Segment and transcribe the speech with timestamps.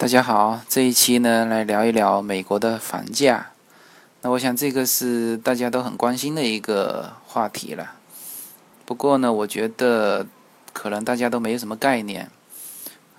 [0.00, 3.50] 大家好，这一期呢来聊一聊美国的房价。
[4.22, 7.96] 那我想这个是大家都很关心的一个话题了。
[8.86, 10.24] 不过呢，我觉得
[10.72, 12.30] 可能大家都没有什么概念。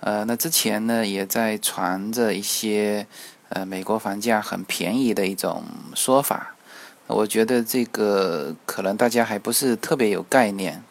[0.00, 3.06] 呃，那之前呢也在传着一些
[3.50, 6.54] 呃美国房价很便宜的一种说法。
[7.08, 10.82] 我觉得这个可能大家还不是特别有概念。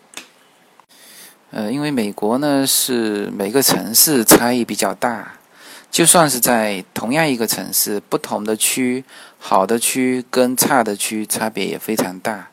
[1.49, 5.33] 呃，因为美国呢是每个城市差异比较大。
[5.91, 9.03] 就算是在同样一个城市，不同的区，
[9.39, 12.49] 好的区跟差的区差别也非常大。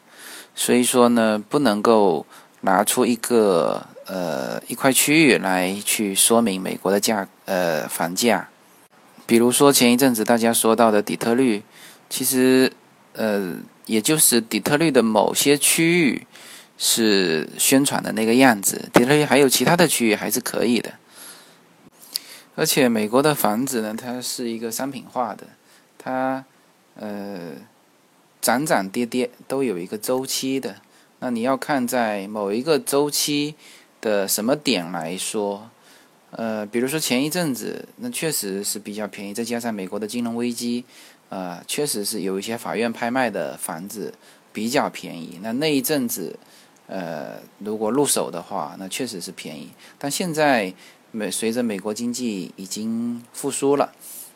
[0.55, 2.27] 所以说呢，不能够
[2.62, 8.48] 拿出一个呃一块区域来去说明美国的价呃房价。
[9.27, 11.62] 比如说前一阵子大家说到的底特律，
[12.09, 12.73] 其实
[13.12, 16.27] 呃也就是底特律的某些区域
[16.79, 20.95] 是宣传的那个样子，底特律还有其他的区域还是可以的。
[22.59, 25.46] 而且美国的房子呢，它是一个商品化的，
[25.98, 26.43] 它
[26.95, 27.52] 呃
[28.40, 30.77] 涨涨跌跌都有一个周期的。
[31.18, 33.54] 那你要看在某一个周期
[34.01, 35.68] 的什么点来说，
[36.30, 40.87] 呃，比如说前一阵子，那确实是比较便宜，再加上美国的金融危机，
[41.29, 44.15] 呃，确实是有一些法院拍卖的房子
[44.54, 45.38] 比较便宜。
[45.43, 46.38] 那那一阵子，
[46.87, 49.73] 呃，如果入手的话，那确实是便宜。
[49.99, 50.73] 但现在。
[51.16, 53.95] 美随着美国经济已经复苏了，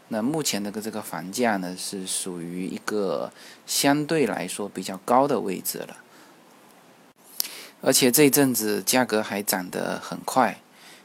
[0.08, 3.30] 那目前的这个房价呢是属于一个
[3.66, 5.98] 相对来说比较高的位置了，
[7.82, 10.62] 而且这一阵子价格还涨得很快。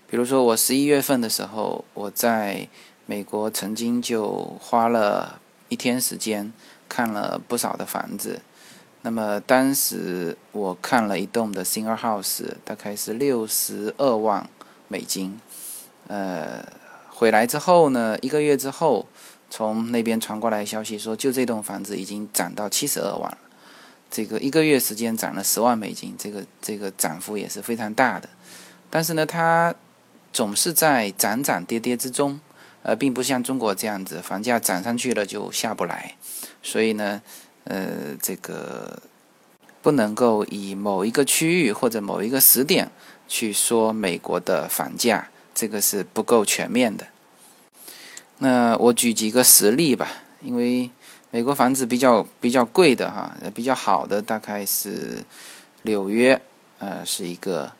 [0.07, 2.69] 比如说我十一月份的时候，我在
[3.05, 6.53] 美国曾经就花了一天时间
[6.87, 8.39] 看了不少的房子，
[9.01, 14.49] 那么当时我看了一栋的 single house，大概是六十二万
[14.87, 15.37] 美金。
[16.07, 16.63] 呃，
[17.09, 19.07] 回来之后呢，一个月之后，
[19.49, 23.37] 从那边传过来消息说，就这栋房子已经涨到七十二万了。
[24.11, 28.29] 这个一个月时间涨了十万美金，这个这个涨幅也是非常大的。
[28.89, 29.73] 但是呢，它
[30.31, 32.39] 总是在涨涨跌跌之中，
[32.83, 36.15] 呃，并不像中国这样子，房价涨上去了就下不来。
[36.61, 37.21] 所以呢，
[37.63, 39.01] 呃，这个
[39.81, 42.89] 不能够以某一个区域或者某一个时点
[43.27, 45.29] 去说美国的房价。
[45.55, 47.07] 这个是不够全面的。
[48.39, 50.09] 那我举几个实例吧，
[50.41, 50.91] 因为
[51.31, 55.23] 美国房子比较比较贵的哈，比较好的大概是
[55.83, 56.39] 纽约，
[56.79, 57.71] 呃，是一个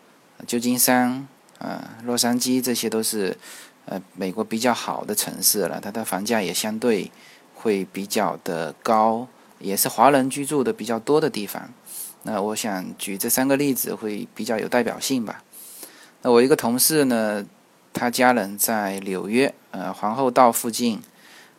[0.48, 1.28] 旧金山，
[1.58, 3.38] 呃，洛杉矶，这些都是
[3.86, 7.12] 呃美国比较好的城市了，它的房价也相对
[7.54, 9.28] 会比较的高，
[9.60, 11.70] 也是华人居住的比较多的地方。
[12.24, 15.44] 那我想举这三个例子会比较有代表性吧。
[16.22, 17.46] 那我一个同事呢。
[17.96, 21.02] 他家人在纽约，呃，皇后道附近，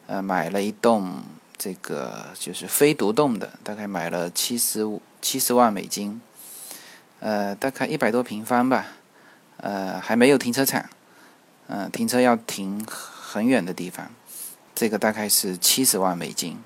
[0.06, 1.22] 呃，买了一栋
[1.56, 6.20] 这个就是非独栋的，大概买了七十五七十万美金，
[7.20, 8.88] 呃，大概一百多平方吧，
[9.56, 10.84] 呃，还没有停车场，
[11.68, 14.10] 嗯，停车要停很远的地方，
[14.74, 16.58] 这个大概是七十万美金。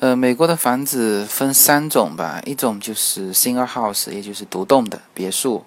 [0.00, 5.66] 呃，美国的房子分三种吧，一种就是 single house，也就是独栋的别墅，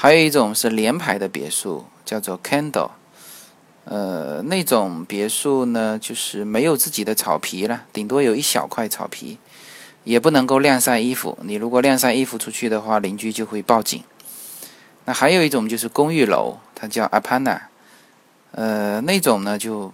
[0.00, 1.84] 还有一种是联排的别墅。
[2.08, 2.92] 叫做 Candle，
[3.84, 9.36] 呃，那种别墅呢，就是没有自己的草皮了，顶多有一小块草皮，
[10.04, 11.36] 也不能够晾晒衣服。
[11.42, 14.02] 你如果晾晒衣服出去的话，邻居就会报警。
[15.04, 17.60] 那还有一种就是公寓楼，它叫 Apana，
[18.52, 19.92] 呃，那种呢就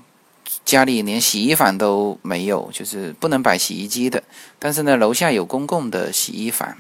[0.65, 4.23] 家里连洗衣房都没有，就是不能摆洗衣机的，
[4.61, 6.77] 但是呢楼下有公共的洗衣房，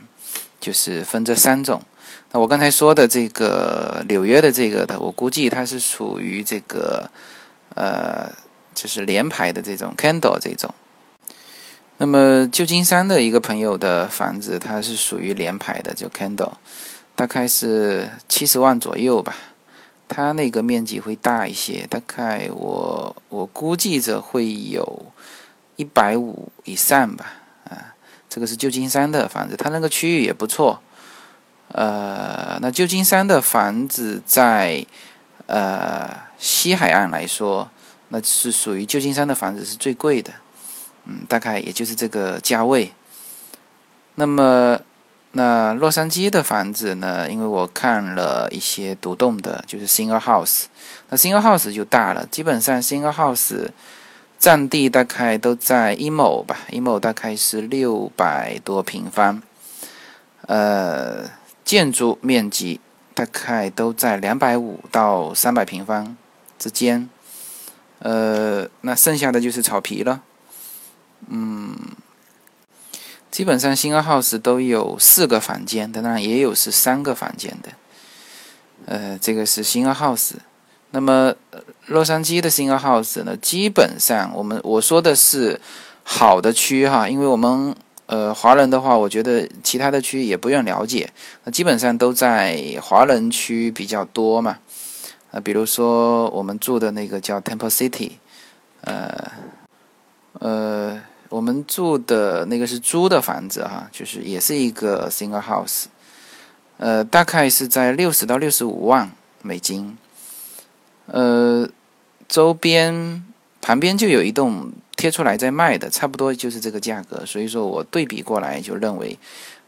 [0.60, 1.82] 就是分这三种。
[2.32, 7.10] 那我刚才说的这个纽约的这个的，我估计它是属于这个，
[7.74, 8.30] 呃，
[8.74, 10.74] 就是联排的这种 candle 这种。
[11.98, 16.54] 那么旧金山的一个朋友的房子，它是属于联排的，就 candle，
[17.14, 19.36] 大概是七十万左右吧。
[20.08, 25.06] 它那个面积会大一些，大概我我估计着会有
[25.76, 27.34] 一百五以上吧。
[27.70, 27.94] 啊，
[28.28, 30.82] 这个是旧金山的房子，它那个区域也不错。
[31.76, 34.86] 呃，那旧金山的房子在
[35.46, 37.68] 呃西海岸来说，
[38.10, 40.32] 那是属于旧金山的房子是最贵的，
[41.04, 42.92] 嗯，大概也就是这个价位。
[44.14, 44.78] 那么，
[45.32, 47.28] 那洛杉矶的房子呢？
[47.28, 50.66] 因为我看了一些独栋的，就是 single house，
[51.08, 53.68] 那 single house 就大了，基本上 single house
[54.38, 59.42] 占地大概都在一亩吧，一亩大概是六百多平方，
[60.42, 61.42] 呃。
[61.64, 62.80] 建筑面积
[63.14, 66.16] 大概都在两百五到三百平方
[66.58, 67.08] 之间，
[68.00, 70.22] 呃，那剩下的就是草皮了。
[71.28, 71.74] 嗯，
[73.30, 77.70] 基本上新 house 都有四个房间，当然也有是三个房间的。
[78.86, 80.32] 呃，这个是新 house。
[80.90, 81.34] 那么
[81.86, 85.60] 洛杉矶的新 house 呢，基本上我们我说的是
[86.02, 87.74] 好的区哈，因为我们
[88.06, 91.10] 呃华人的话，我觉得其他的区也不愿了解。
[91.44, 94.58] 那基本上都在华人区比较多嘛。
[95.30, 98.12] 啊，比如说我们住的那个叫 Temple City，
[98.82, 99.32] 呃，
[100.34, 105.86] 呃，我们住的那个是租的房子哈，就是也是一个 single house，
[106.76, 109.10] 呃，大概是在六十到六十五万
[109.42, 109.98] 美金，
[111.06, 111.68] 呃，
[112.28, 113.24] 周边
[113.60, 119.18] 旁边就有一栋贴出来在卖的，差不多就是这个价格，所以说我对比过来就认为，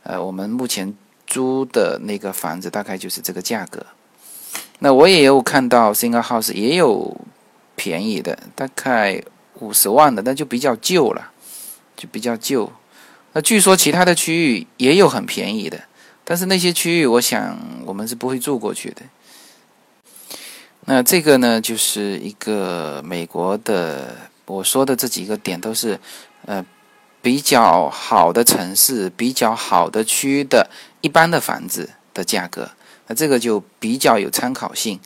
[0.03, 0.95] 呃，我们目前
[1.27, 3.85] 租的那个房子大概就是这个价格。
[4.79, 7.17] 那我也有看到 single house 也有
[7.75, 9.23] 便宜的，大概
[9.61, 11.31] 五十万的，那就比较旧了，
[11.97, 12.71] 就比较旧。
[13.33, 15.83] 那据说其他的区域也有很便宜的，
[16.25, 19.03] 但是那些区域我想我们是不会住过去的。
[20.87, 24.15] 那这个呢，就是一个美国的，
[24.47, 25.99] 我说的这几个点都是
[26.47, 26.65] 呃
[27.21, 30.71] 比较好的城市、比较好的区的
[31.01, 32.71] 一般的房子的价格。
[33.09, 34.99] 那这个就比较有参考性，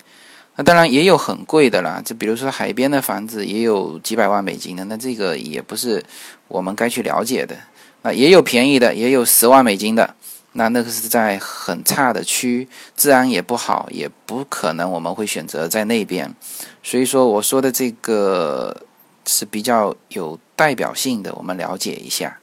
[0.57, 6.03] 那当然也有很贵的啦，就比如说海边的房子也有几百万美金的，那这个也不是
[6.49, 7.57] 我们该去了解的。
[8.03, 10.15] 啊，也有便宜的，也有十万美金的，
[10.53, 12.67] 那那个是在很差的区，
[12.97, 16.35] 治安也不好，也不可能我们会选择在那边。
[16.83, 18.87] 所以说我说的这个
[19.27, 22.39] 是比较有代表性的，我们了解一下。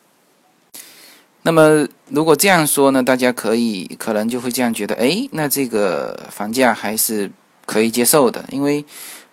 [1.43, 3.01] 那么，如果这样说呢？
[3.01, 7.31] 大家可以可能就会这样觉得，哎，那这个房价还是
[7.65, 8.83] 可以接受的，因为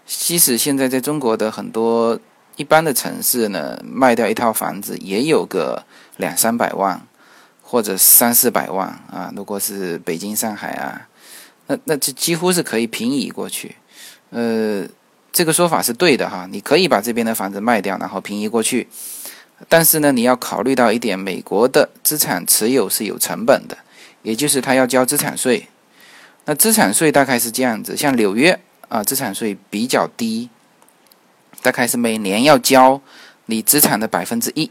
[0.06, 2.16] 即使现在在中国的很多
[2.54, 5.84] 一般的城市呢，卖掉一套房子也有个
[6.18, 7.04] 两三百万
[7.62, 9.32] 或者三四百万啊。
[9.34, 11.08] 如果是北京、上海啊，
[11.66, 13.74] 那那这几乎是可以平移过去。
[14.30, 14.86] 呃，
[15.34, 18.86] 这个说法是对的哈，你可以把这边的房子卖掉，然后平移过去。
[19.68, 23.76] 但是呢，你要考虑到一点，美国的资产持有是有成本的，
[24.22, 25.68] 也就是他要交资产税。
[26.44, 30.48] 那资产税大概是这样子，像纽约啊，资产税比较低，
[31.62, 33.00] 大概是每年要交
[33.46, 34.70] 你资产的百分之一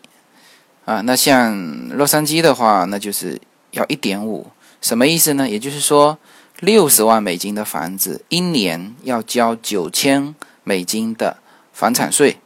[0.86, 1.02] 啊。
[1.02, 3.38] 那像洛杉矶的话，那就是
[3.72, 4.48] 要一点五，
[4.80, 5.50] 什么意思呢？
[5.50, 6.18] 也就是说，
[6.62, 10.34] 六十万美金的房子，一年要交九千
[10.64, 11.38] 美金的
[11.72, 12.38] 房产税。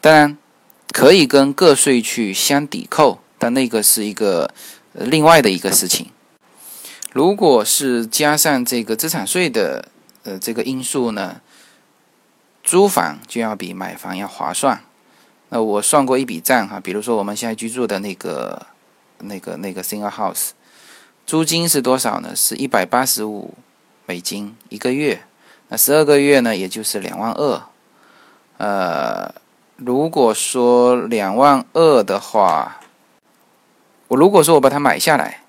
[0.00, 0.38] 当然。
[0.92, 4.54] 可以跟个税去相抵扣，但那个是一个
[4.92, 6.12] 另外的一个事情。
[7.12, 9.88] 如果是加上这个资产税的
[10.22, 11.40] 呃这个因素呢，
[12.62, 14.84] 租房就要比买房要划算。
[15.48, 18.64] 那我算过一笔账哈，比如说我们现在居住的那个
[19.18, 20.50] 那个那个 single house，
[21.26, 22.36] 租金是多少呢？
[22.36, 23.54] 是一百八十五
[24.06, 25.24] 美金一个月，
[25.68, 27.62] 那十二个月呢，也就是两万二，
[28.58, 29.34] 呃。
[29.76, 32.80] 如果说两万二的话，
[34.06, 35.40] 我如果说我把它买下来，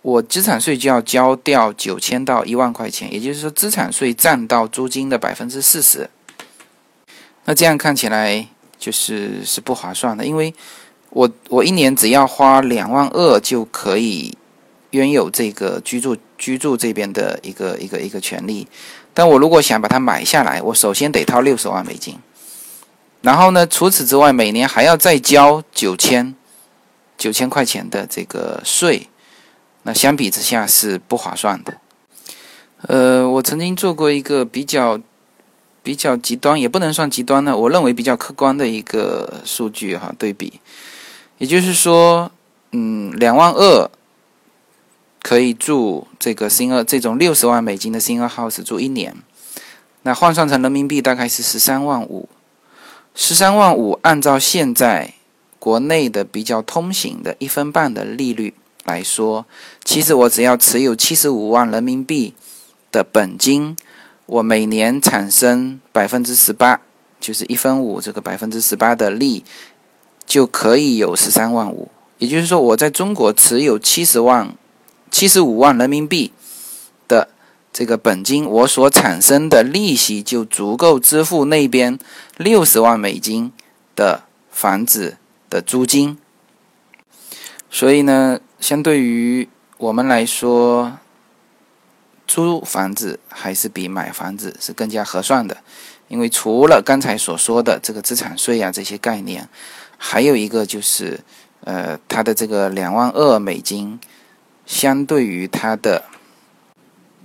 [0.00, 6.08] 我资产税就要交掉九千到一万块钱，也就是说资产税占到租金的百分之四十。
[7.46, 8.46] 那这样看起来
[8.78, 10.54] 就是是不划算的，因为
[11.10, 14.38] 我我一年只要花两万二就可以
[14.90, 18.66] 拥有这个居住居住这边的一个一个一个权利，
[19.14, 22.18] 但我如果想把它买下来，我首先得掏六十万美金。
[23.22, 23.66] 然后呢？
[23.66, 26.34] 除此之外，每年还要再交九千
[27.18, 29.08] 九千块钱的这个税，
[29.82, 31.74] 那相比之下是不划算的。
[32.86, 34.98] 呃，我曾经做过一个比较
[35.82, 40.58] 比较极端，也不能算极端的，我认为比较客观的一个数据哈，对比，
[41.36, 42.32] 也就是说，
[42.72, 43.90] 嗯，两万二
[45.22, 49.14] 可以住这个新二这种六十万美金的新二 house 住一年，
[50.02, 52.28] 那换算成人民币大概是十三万五。
[53.14, 55.14] 十三万五，按照现在
[55.58, 59.44] 国内的比较通行的一分半的利率来说，
[59.84, 62.34] 其实我只要持有七十五万人民币
[62.90, 63.76] 的本金，
[64.26, 66.80] 我每年产生百分之十八，
[67.20, 69.44] 就是一分五这个百分之十八的利，
[70.24, 71.90] 就可以有十三万五。
[72.18, 74.54] 也就是说，我在中国持有七十万、
[75.10, 76.32] 七十五万人民币
[77.08, 77.28] 的。
[77.72, 81.96] 这个本金我所产生的利息就足够支付那边
[82.36, 83.52] 六十万美金
[83.94, 86.18] 的房子的租金，
[87.70, 89.48] 所以呢，相对于
[89.78, 90.98] 我们来说，
[92.26, 95.58] 租房子还是比买房子是更加合算的，
[96.08, 99.48] 因为除了刚才所说的这个资产税啊这些概念，
[99.96, 101.20] 还有一个就是，
[101.62, 104.00] 呃，它的这个两万二美金，
[104.70, 106.04] 相对于它的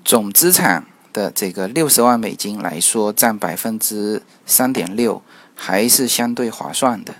[0.04, 0.84] 总资产
[1.14, 5.22] 的这个六十万美金来说，占百分之三点六，
[5.54, 7.14] 还是相对划算的。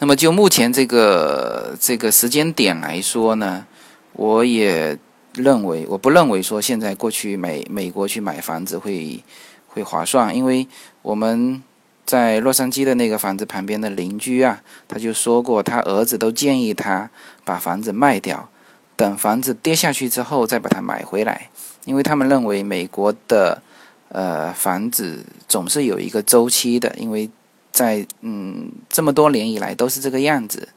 [0.00, 3.66] 那么就目前这个这个时间点来说呢，
[4.14, 4.98] 我也
[5.34, 9.22] 认为，我不认为说现在过去美美国去买房子会
[9.68, 10.66] 会划算，因为
[11.02, 11.62] 我们
[12.04, 17.10] 在洛杉矶的那个房子旁边的邻居啊，他就说过，他儿子都建议他
[17.44, 18.48] 把房子卖掉，
[18.96, 21.50] 等房子跌下去之后再把它买回来，
[21.84, 23.62] 因为他们认为美国的
[24.08, 27.30] 呃房子总是有一个周期的，因为。
[27.74, 30.68] 在嗯这么多年以来都是这个样子，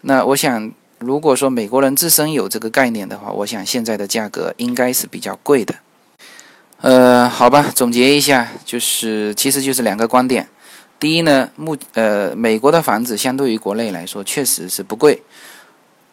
[0.00, 5.74] 那我想，如果说美国人自身有这个概念的话，我想现在的价格应该是比较贵的。
[6.80, 10.48] 呃，好吧，总结一下，就是其实就是两个观点。
[11.00, 15.22] 第一呢，目呃美国的房子相对于国内来说确实是不贵，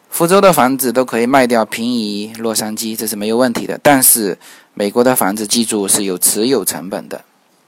[0.08, 3.78] 福州的房子都可以卖掉平移洛杉矶，这是没有问题的。
[3.82, 4.38] 但是
[4.72, 7.22] 美国的房子记住是有持有成本的，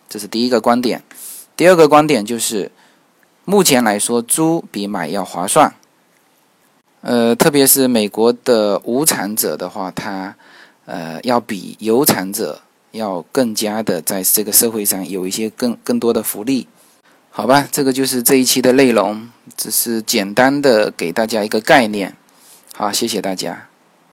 [0.09, 1.03] 这是第一个观点。
[1.55, 2.73] 第二个观点就是，
[3.45, 5.75] 目前来说租比买要划算。
[7.03, 10.35] 呃，特别是美国的无产者的话，他
[10.87, 12.63] 呃要比有产者
[12.93, 16.67] 要更加的在这个社会上有一些更更多的福利。
[17.41, 22.15] 好吧，这个就是这一期的内容，只是简单的给大家一个概念。
[22.75, 23.70] 好，谢谢大家。